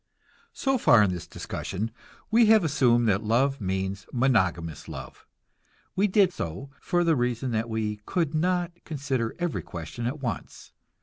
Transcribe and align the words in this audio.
So 0.55 0.79
far 0.79 1.03
in 1.03 1.11
this 1.11 1.27
discussion 1.27 1.91
we 2.31 2.47
have 2.47 2.63
assumed 2.63 3.07
that 3.07 3.21
love 3.21 3.61
means 3.61 4.07
monogamous 4.11 4.87
love. 4.87 5.27
We 5.95 6.07
did 6.07 6.33
so, 6.33 6.71
for 6.79 7.03
the 7.03 7.15
reason 7.15 7.51
that 7.51 7.69
we 7.69 7.97
could 8.07 8.33
not 8.33 8.71
consider 8.83 9.35
every 9.37 9.61
question 9.61 10.07
at 10.07 10.19
once. 10.19 10.71